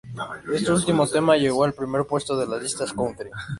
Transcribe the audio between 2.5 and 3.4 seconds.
listas "country".